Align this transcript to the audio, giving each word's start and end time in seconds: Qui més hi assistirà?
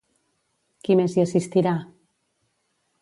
Qui 0.87 0.95
més 0.99 1.17
hi 1.19 1.23
assistirà? 1.25 1.75